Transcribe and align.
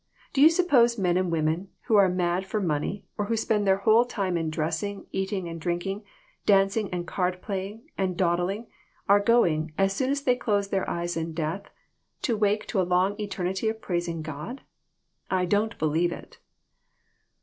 Do 0.33 0.41
you 0.41 0.49
sup 0.49 0.67
pose 0.67 0.97
men 0.97 1.15
and 1.15 1.31
women, 1.31 1.69
who 1.81 1.95
are 1.95 2.09
mad 2.09 2.43
for 2.47 2.59
money, 2.59 3.05
or 3.19 3.25
who 3.25 3.37
spend 3.37 3.67
their 3.67 3.77
whole 3.77 4.03
time 4.03 4.35
in 4.35 4.49
dressing, 4.49 5.05
eating 5.11 5.47
and 5.47 5.61
drinking, 5.61 6.05
dancing 6.43 6.89
and 6.91 7.05
card 7.05 7.39
playing 7.39 7.87
and 7.99 8.17
dawd 8.17 8.39
ling, 8.39 8.65
are 9.07 9.19
going, 9.19 9.75
as 9.77 9.93
soon 9.93 10.09
as 10.09 10.23
they 10.23 10.35
close 10.35 10.69
their 10.69 10.89
eyes 10.89 11.15
in 11.15 11.33
death, 11.35 11.69
to 12.23 12.35
wake 12.35 12.65
to 12.69 12.81
a 12.81 12.81
long 12.81 13.15
eternity 13.21 13.69
of 13.69 13.79
praising 13.79 14.23
God? 14.23 14.61
I 15.29 15.45
don't 15.45 15.77
believe 15.77 16.11
it." 16.11 16.39